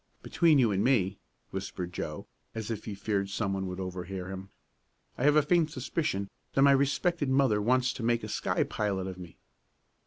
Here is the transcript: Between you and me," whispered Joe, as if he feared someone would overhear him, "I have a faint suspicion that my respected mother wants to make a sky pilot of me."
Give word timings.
Between 0.23 0.57
you 0.57 0.71
and 0.71 0.83
me," 0.83 1.19
whispered 1.51 1.93
Joe, 1.93 2.25
as 2.55 2.71
if 2.71 2.85
he 2.85 2.95
feared 2.95 3.29
someone 3.29 3.67
would 3.67 3.79
overhear 3.79 4.29
him, 4.29 4.49
"I 5.15 5.25
have 5.25 5.35
a 5.35 5.43
faint 5.43 5.69
suspicion 5.69 6.27
that 6.55 6.63
my 6.63 6.71
respected 6.71 7.29
mother 7.29 7.61
wants 7.61 7.93
to 7.93 8.01
make 8.01 8.23
a 8.23 8.27
sky 8.27 8.63
pilot 8.63 9.05
of 9.05 9.19
me." 9.19 9.37